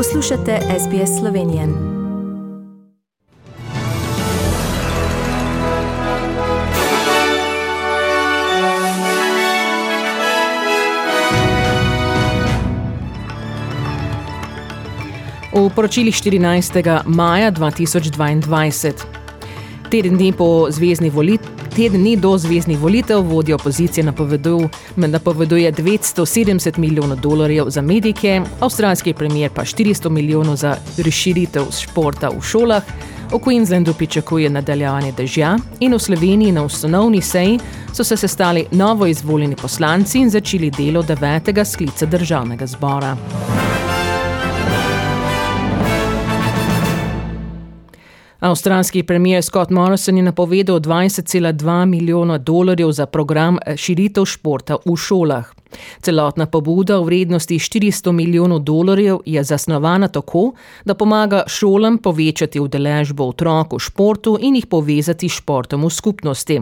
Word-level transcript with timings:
Poslušate 0.00 0.58
SBS 0.78 1.18
Slovenije. 1.20 1.66
V 15.52 15.70
poročilih 15.76 16.14
14. 16.14 17.00
maja 17.06 17.52
2022. 17.52 18.92
Teden 19.90 20.16
dni 20.16 20.32
po 20.32 20.66
zvezdni 20.70 21.10
volitvi 21.10 21.59
teden 21.70 22.00
dni 22.00 22.16
do 22.16 22.38
zvezdnih 22.38 22.78
volitev 22.78 23.20
vodja 23.20 23.54
opozicije 23.54 24.04
napoveduje 24.96 25.72
270 25.72 26.78
milijonov 26.78 27.20
dolarjev 27.20 27.68
za 27.68 27.82
medike, 27.82 28.40
avstralski 28.60 29.14
premier 29.14 29.50
pa 29.54 29.62
400 29.62 30.08
milijonov 30.08 30.56
za 30.56 30.76
razširitev 30.98 31.70
športa 31.80 32.28
v 32.28 32.42
šolah. 32.42 32.82
V 33.30 33.38
Queenslandu 33.38 33.92
pričakuje 33.94 34.50
nadaljevanje 34.50 35.12
dežja 35.12 35.56
in 35.80 35.94
v 35.94 35.98
Sloveniji 35.98 36.52
na 36.52 36.64
ustanovni 36.64 37.22
seji 37.22 37.58
so 37.92 38.04
se 38.04 38.16
sestali 38.16 38.66
novo 38.70 39.06
izvoljeni 39.06 39.56
poslanci 39.56 40.18
in 40.18 40.30
začeli 40.30 40.70
delo 40.70 41.02
devetega 41.02 41.64
sklica 41.64 42.06
državnega 42.06 42.66
zbora. 42.66 43.16
Avstralski 48.40 49.02
premijer 49.02 49.42
Scott 49.42 49.70
Morrison 49.70 50.16
je 50.16 50.22
napovedal 50.22 50.80
20,2 50.80 51.84
milijona 51.84 52.38
dolarjev 52.38 52.92
za 52.92 53.06
program 53.06 53.58
eh, 53.66 53.76
širitev 53.76 54.24
športa 54.24 54.76
v 54.86 54.96
šolah. 54.96 55.52
Celotna 56.00 56.46
pobuda 56.46 56.98
v 56.98 57.04
vrednosti 57.04 57.58
400 57.58 58.12
milijonov 58.12 58.58
dolarjev 58.58 59.18
je 59.26 59.44
zasnovana 59.44 60.08
tako, 60.08 60.52
da 60.84 60.94
pomaga 60.94 61.42
šolam 61.46 61.98
povečati 61.98 62.60
udeležbo 62.60 63.28
otrok 63.28 63.72
v 63.72 63.78
športu 63.78 64.38
in 64.40 64.56
jih 64.56 64.66
povezati 64.66 65.28
s 65.28 65.32
športom 65.32 65.84
v 65.84 65.90
skupnosti. 65.90 66.60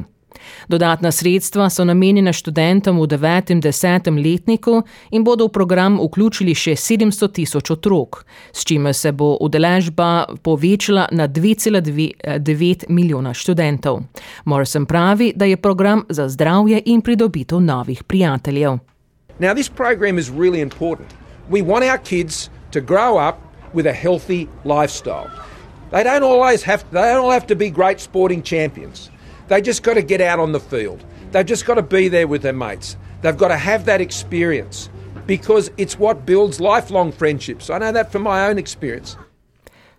Dodatna 0.69 1.13
sredstva 1.13 1.71
so 1.71 1.85
namenjena 1.85 2.33
študentom 2.33 3.01
v 3.01 3.07
9. 3.07 3.51
in 3.51 3.63
10. 3.63 4.11
letniku 4.25 4.83
in 5.11 5.25
bodo 5.25 5.47
v 5.47 5.53
program 5.53 5.99
vključili 6.01 6.55
še 6.55 6.77
700 6.77 7.33
tisoč 7.33 7.71
otrok, 7.71 8.25
s 8.53 8.65
čimer 8.65 8.95
se 8.95 9.13
bo 9.13 9.37
udeležba 9.41 10.27
povečala 10.43 11.09
na 11.13 11.29
2,9 11.29 12.85
milijona 12.89 13.35
študentov. 13.35 14.03
Morrison 14.45 14.87
pravi, 14.87 15.33
da 15.37 15.45
je 15.45 15.57
program 15.57 16.05
za 16.09 16.29
zdravje 16.29 16.83
in 16.87 17.01
pridobitev 17.01 17.61
novih 17.61 18.05
prijateljev. 18.05 18.79
Now, 19.39 19.55
this 19.55 19.69
program 19.69 20.19
is 20.19 20.31
really 20.31 20.61
important. 20.61 21.09
We 21.51 21.63
want 21.63 21.85
our 21.85 21.99
kids 21.99 22.51
to 22.73 22.81
grow 22.81 23.19
up 23.29 23.39
with 23.73 23.87
a 23.87 23.93
healthy 23.93 24.49
lifestyle. 24.65 25.31
They 25.91 26.03
don't 26.03 26.23
always 26.23 26.63
have, 26.65 26.85
they 26.91 27.01
don't 27.01 27.25
all 27.25 27.31
have 27.31 27.47
to 27.47 27.55
be 27.55 27.71
great 27.71 28.01
sporting 28.01 28.43
champions. 28.43 29.11
They 29.49 29.61
just 29.61 29.83
got 29.83 29.95
to 29.95 30.03
get 30.03 30.21
out 30.21 30.39
on 30.39 30.53
the 30.53 30.61
field. 30.61 31.05
They've 31.33 31.49
just 31.49 31.67
got 31.67 31.75
to 31.75 31.83
be 31.83 32.09
there 32.09 32.27
with 32.27 32.43
their 32.43 32.53
mates. 32.53 32.97
They've 33.23 33.39
got 33.39 33.49
to 33.49 33.57
have 33.57 33.85
that 33.85 34.01
experience 34.01 34.91
because 35.27 35.71
it's 35.77 35.99
what 35.99 36.27
builds 36.27 36.61
lifelong 36.61 37.13
friendships. 37.13 37.71
I 37.71 37.79
know 37.79 37.93
that 37.93 38.13
from 38.13 38.23
my 38.23 38.49
own 38.51 38.59
experience. 38.59 39.17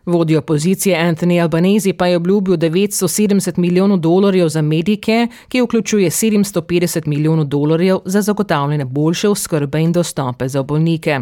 Vodja 0.05 0.39
opozicije 0.39 0.97
Anthony 0.97 1.41
Albanese 1.41 1.93
pa 1.93 2.07
je 2.07 2.17
obljubil 2.17 2.57
970 2.57 3.57
milijonov 3.57 3.99
dolarjev 3.99 4.49
za 4.49 4.61
medike, 4.61 5.27
ki 5.47 5.61
vključuje 5.61 6.09
750 6.09 7.07
milijonov 7.07 7.45
dolarjev 7.45 7.99
za 8.05 8.21
zagotavljanje 8.21 8.85
boljše 8.85 9.29
oskrbe 9.29 9.81
in 9.81 9.91
dostope 9.91 10.47
za 10.47 10.63
bolnike. 10.63 11.19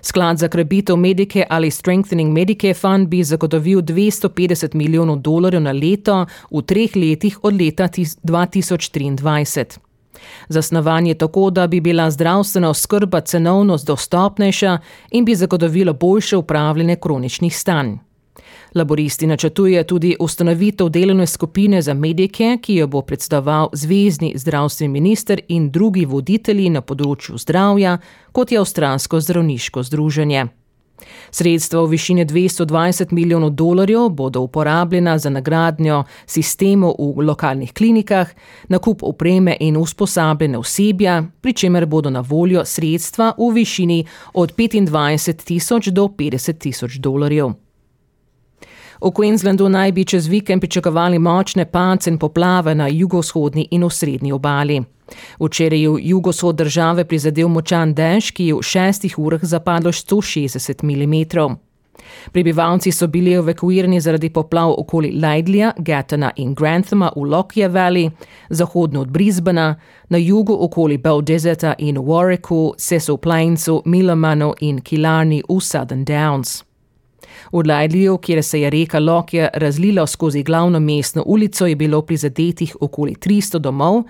Sklad 0.00 0.38
za 0.38 0.48
krepitev 0.48 0.96
medike 0.96 1.44
ali 1.50 1.70
Strengthening 1.70 2.32
Medicare 2.32 2.74
Fund 2.74 3.08
bi 3.08 3.24
zagotovil 3.24 3.82
250 3.82 4.74
milijonov 4.74 5.16
dolarjev 5.18 5.62
na 5.62 5.72
leto 5.72 6.26
v 6.50 6.62
treh 6.62 6.96
letih 6.96 7.38
od 7.42 7.60
leta 7.60 7.88
2023. 7.88 9.78
Zasnovan 10.48 11.06
je 11.06 11.14
tako, 11.14 11.50
da 11.50 11.66
bi 11.66 11.80
bila 11.80 12.10
zdravstvena 12.10 12.70
oskrba 12.70 13.20
cenovno 13.20 13.76
dostopnejša 13.86 14.78
in 15.10 15.24
bi 15.24 15.34
zagotovilo 15.34 15.92
boljše 15.92 16.36
upravljanje 16.36 16.96
kroničnih 16.96 17.58
stanj. 17.58 18.05
Laboristi 18.76 19.26
načrtuje 19.26 19.84
tudi 19.84 20.16
ustanovitev 20.20 20.88
delovne 20.88 21.26
skupine 21.26 21.82
za 21.82 21.94
medike, 21.94 22.58
ki 22.62 22.74
jo 22.74 22.86
bo 22.86 23.00
predstavoval 23.02 23.70
zvezdni 23.72 24.32
zdravstveni 24.36 24.92
minister 24.92 25.40
in 25.48 25.70
drugi 25.70 26.04
voditelji 26.04 26.68
na 26.70 26.82
področju 26.84 27.40
zdravja, 27.40 27.96
kot 28.32 28.52
je 28.52 28.60
Avstralsko 28.60 29.20
zdravniško 29.20 29.82
združenje. 29.82 30.44
Sredstva 31.30 31.86
v 31.86 31.90
višini 31.96 32.24
220 32.28 33.12
milijonov 33.12 33.50
dolarjev 33.56 34.08
bodo 34.08 34.40
uporabljena 34.44 35.18
za 35.18 35.30
nagradnjo 35.30 36.04
sistemov 36.26 36.96
v 36.98 37.24
lokalnih 37.32 37.72
klinikah, 37.72 38.28
nakup 38.68 39.02
opreme 39.02 39.56
in 39.60 39.76
usposabljene 39.76 40.58
osebja, 40.58 41.22
pri 41.40 41.52
čemer 41.52 41.86
bodo 41.86 42.10
na 42.10 42.20
voljo 42.20 42.64
sredstva 42.64 43.34
v 43.38 43.54
višini 43.54 44.04
od 44.34 44.52
25 44.56 45.44
tisoč 45.44 45.88
do 45.88 46.08
50 46.08 46.58
tisoč 46.58 47.00
dolarjev. 47.00 47.65
V 49.00 49.10
Queenslandu 49.10 49.68
naj 49.68 49.92
bi 49.92 50.04
čez 50.04 50.26
vikend 50.26 50.60
pričakovali 50.60 51.18
močne 51.18 51.64
pance 51.64 52.10
in 52.10 52.18
poplave 52.18 52.74
na 52.74 52.88
jugovzhodni 52.88 53.68
in 53.70 53.84
osrednji 53.84 54.32
obali. 54.32 54.82
Včeraj 55.40 55.82
je 55.82 55.90
v 55.90 56.00
jugovzhod 56.02 56.56
države 56.56 57.04
prizadel 57.04 57.48
močan 57.48 57.94
dež, 57.94 58.30
ki 58.30 58.46
je 58.46 58.54
v 58.54 58.62
šestih 58.62 59.18
urah 59.18 59.44
zapadlo 59.44 59.92
160 59.92 60.82
mm. 60.82 61.56
Prebivalci 62.32 62.92
so 62.92 63.06
bili 63.06 63.32
evakuirani 63.32 64.00
zaradi 64.00 64.30
poplav 64.30 64.74
okoli 64.78 65.12
Leidlija, 65.12 65.72
Gatana 65.78 66.30
in 66.36 66.54
Granthama 66.54 67.10
v 67.16 67.24
Lockyer 67.24 67.70
Valley, 67.70 68.10
zahodno 68.48 69.00
od 69.00 69.08
Brisbana, 69.08 69.74
na 70.08 70.18
jugu 70.18 70.56
okoli 70.60 70.98
Bell 70.98 71.22
Deserta 71.22 71.74
in 71.78 71.96
Warwicku, 71.96 72.74
Cecil 72.78 73.16
Plainsu, 73.16 73.82
Millamanu 73.84 74.54
in 74.60 74.80
Killarney 74.80 75.42
v 75.48 75.60
Southern 75.60 76.04
Downs. 76.04 76.65
V 77.52 77.62
Lajliju, 77.66 78.18
kjer 78.18 78.42
se 78.42 78.60
je 78.60 78.70
reka 78.70 78.98
Lokje 78.98 79.48
razlila 79.54 80.06
skozi 80.06 80.42
glavno 80.42 80.80
mestno 80.80 81.22
ulico, 81.26 81.66
je 81.66 81.76
bilo 81.76 82.02
prizadetih 82.02 82.76
okoli 82.80 83.14
300 83.14 83.58
domov, 83.58 84.02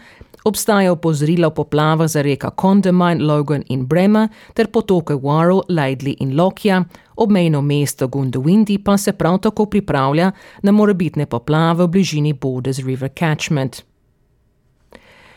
obstaja 0.44 0.92
opozorila 0.92 1.46
o 1.46 1.50
poplavah 1.50 2.08
za 2.08 2.22
reka 2.22 2.50
Condamine, 2.60 3.24
Logan 3.24 3.62
in 3.68 3.86
Brema 3.86 4.28
ter 4.54 4.66
potoke 4.66 5.14
Warrow, 5.14 5.60
Lajdli 5.68 6.16
in 6.20 6.36
Lokja, 6.36 6.84
obmejno 7.16 7.62
mesto 7.62 8.08
Gundawindi 8.08 8.78
pa 8.78 8.96
se 8.98 9.12
prav 9.12 9.38
tako 9.38 9.66
pripravlja 9.66 10.30
na 10.62 10.72
morebitne 10.72 11.26
poplave 11.26 11.84
v 11.84 11.88
bližini 11.88 12.32
Borders 12.32 12.78
River 12.78 13.10
Catchment. 13.18 13.95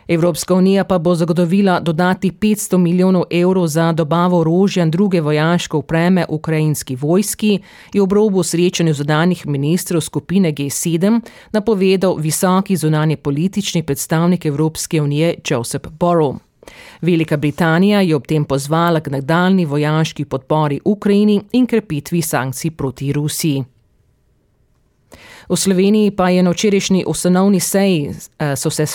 Evropska 0.09 0.55
unija 0.55 0.83
pa 0.83 0.97
bo 0.97 1.15
zagotovila 1.15 1.79
dodati 1.79 2.31
500 2.31 2.77
milijonov 2.77 3.23
evrov 3.29 3.67
za 3.67 3.91
dobavo 3.91 4.39
orožja 4.39 4.83
in 4.83 4.91
druge 4.91 5.21
vojaške 5.21 5.77
upreme 5.77 6.25
ukrajinski 6.29 6.95
vojski, 6.95 7.59
je 7.93 8.01
ob 8.01 8.13
robu 8.13 8.43
srečanju 8.43 8.93
zadanih 8.93 9.47
ministrov 9.47 10.01
skupine 10.01 10.51
G7 10.51 11.21
napovedal 11.51 12.15
visoki 12.15 12.75
zunanje 12.75 13.17
politični 13.17 13.83
predstavnik 13.83 14.45
Evropske 14.45 15.01
unije 15.01 15.35
Joseph 15.49 15.89
Borrow. 15.99 16.37
Velika 17.01 17.37
Britanija 17.37 18.01
je 18.01 18.15
ob 18.15 18.27
tem 18.27 18.45
pozvala 18.45 18.99
k 18.99 19.07
nadaljni 19.07 19.65
vojaški 19.65 20.25
podpori 20.25 20.79
Ukrajini 20.85 21.41
in 21.51 21.67
krepitvi 21.67 22.21
sankcij 22.21 22.71
proti 22.71 23.13
Rusiji. 23.13 23.63
V 25.49 25.57
Sloveniji 25.57 26.11
pa 26.11 26.29
je 26.29 26.43
na 26.43 26.51
včerajšnji 26.51 27.03
ustanovni 27.07 27.59
seji 27.59 28.09
eh, 28.39 28.55
so 28.55 28.69
se 28.69 28.85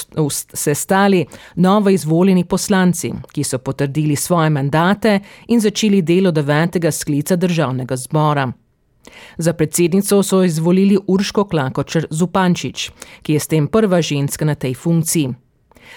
sestali 0.55 1.27
novo 1.55 1.91
izvoljeni 1.91 2.45
poslanci, 2.45 3.13
ki 3.33 3.45
so 3.45 3.59
potrdili 3.59 4.17
svoje 4.17 4.51
mandate 4.51 5.21
in 5.49 5.61
začeli 5.61 6.03
delo 6.03 6.31
devetega 6.31 6.91
sklica 6.91 7.37
državnega 7.37 7.97
zbora. 7.97 8.53
Za 9.39 9.53
predsednico 9.53 10.23
so 10.23 10.43
izvolili 10.43 10.99
Urško 11.07 11.45
Klakočer 11.45 12.07
Zupančič, 12.11 12.91
ki 13.23 13.33
je 13.33 13.41
s 13.41 13.47
tem 13.47 13.67
prva 13.67 14.03
ženska 14.03 14.45
na 14.45 14.55
tej 14.55 14.75
funkciji. 14.75 15.35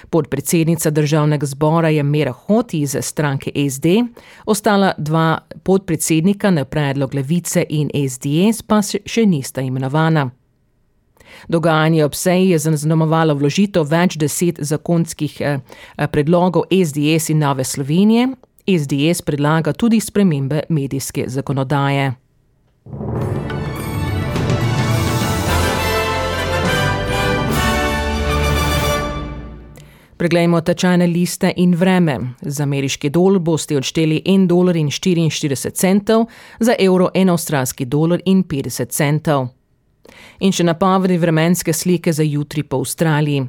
Podpredsednica 0.09 0.89
državnega 0.89 1.45
zbora 1.45 1.89
je 1.89 2.03
Mera 2.03 2.31
Hoti 2.31 2.79
iz 2.79 2.97
stranke 3.01 3.51
SD, 3.69 3.85
ostala 4.45 4.93
dva 4.97 5.37
podpredsednika 5.63 6.51
na 6.51 6.65
predlog 6.65 7.13
Levice 7.13 7.65
in 7.69 7.89
SDS 8.09 8.61
pa 8.61 8.81
še 8.81 9.25
nista 9.25 9.61
imenovana. 9.61 10.29
Dogajanje 11.47 12.05
ob 12.05 12.15
seji 12.15 12.49
je 12.49 12.59
zaznamovalo 12.59 13.35
vložitev 13.35 13.87
več 13.89 14.17
deset 14.17 14.59
zakonskih 14.59 15.41
eh, 15.41 15.59
eh 15.97 16.07
predlogov 16.07 16.63
SDS 16.71 17.29
in 17.29 17.39
Nove 17.39 17.63
Slovenije. 17.63 18.27
SDS 18.67 19.21
predlaga 19.21 19.73
tudi 19.73 19.99
spremembe 19.99 20.61
medijske 20.69 21.25
zakonodaje. 21.27 22.13
Preglejmo 30.17 30.61
tečajne 30.61 31.07
liste 31.07 31.53
in 31.55 31.75
vreme. 31.75 32.19
Za 32.41 32.63
ameriški 32.63 33.09
dolar 33.09 33.39
boste 33.39 33.77
odšteli 33.77 34.21
1,44 34.25 35.69
dolar, 35.71 36.25
za 36.59 36.75
evro 36.79 37.09
1 37.13 37.31
avstralski 37.31 37.85
dolar 37.85 38.21
in 38.25 38.43
50 38.43 38.89
centov. 38.89 39.47
In 40.39 40.51
še 40.51 40.63
napovedi 40.63 41.17
vremenske 41.17 41.73
slike 41.73 42.13
za 42.13 42.23
jutri 42.23 42.63
po 42.63 42.81
Avstraliji. 42.81 43.47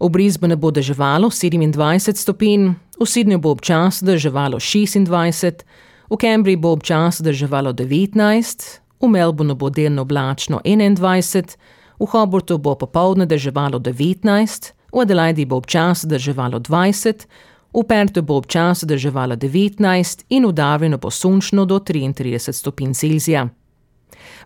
V 0.00 0.10
Brisbane 0.10 0.56
bo 0.56 0.70
deževalo 0.70 1.30
27 1.30 2.16
stopinj, 2.18 2.74
v 2.98 3.06
Sydneyju 3.06 3.40
bo 3.40 3.54
občasno 3.54 4.12
deževalo 4.12 4.58
26, 4.58 5.64
v 6.10 6.16
Cambridgeu 6.16 6.60
bo 6.60 6.72
občasno 6.72 7.24
deževalo 7.24 7.72
19, 7.72 8.80
v 9.00 9.08
Melbourneu 9.08 9.56
bo 9.56 9.70
delno 9.70 10.02
oblačno 10.02 10.60
21, 10.64 11.56
v 12.00 12.06
Hobartu 12.10 12.58
bo 12.58 12.74
popoldne 12.74 13.26
deževalo 13.26 13.78
19, 13.78 14.72
v 14.92 15.00
Adelaidi 15.00 15.46
bo 15.46 15.56
občasno 15.56 16.10
drževalo 16.10 16.60
20, 16.60 17.26
v 17.74 17.82
Pertu 17.82 18.22
bo 18.22 18.36
občasno 18.36 18.86
drževalo 18.86 19.34
19 19.36 20.24
in 20.30 20.46
v 20.46 20.52
Darwinu 20.52 20.98
bo 20.98 21.10
sončno 21.10 21.64
do 21.66 21.78
33 21.78 22.52
stopinj 22.52 22.94
Celzija. 22.94 23.48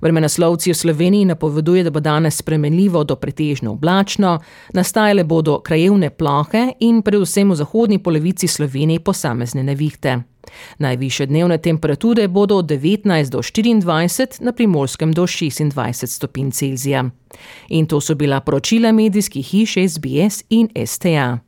Vremenoslovci 0.00 0.70
v 0.70 0.74
Sloveniji 0.74 1.24
napoveduje, 1.24 1.84
da 1.84 1.90
bo 1.90 2.00
danes 2.00 2.36
spremenljivo 2.36 3.04
do 3.04 3.16
pretežno 3.16 3.72
oblačno, 3.72 4.38
nastajale 4.74 5.24
bodo 5.24 5.60
krajevne 5.60 6.10
plohe 6.10 6.72
in 6.80 7.02
predvsem 7.02 7.50
v 7.50 7.56
zahodni 7.56 7.98
polovici 7.98 8.48
Slovenije 8.48 9.00
posamezne 9.00 9.62
nevihte. 9.62 10.18
Najviše 10.78 11.26
dnevne 11.26 11.58
temperature 11.58 12.28
bodo 12.28 12.56
od 12.56 12.64
19 12.64 13.30
do 13.30 13.38
24, 13.38 14.42
na 14.42 14.52
primorskem 14.52 15.12
do 15.12 15.22
26 15.22 16.06
stopinj 16.06 16.50
Celzija. 16.50 17.04
In 17.68 17.86
to 17.86 18.00
so 18.00 18.14
bila 18.14 18.40
poročila 18.40 18.92
medijskih 18.92 19.46
hiš 19.46 19.74
SBS 19.88 20.44
in 20.48 20.68
STA. 20.86 21.47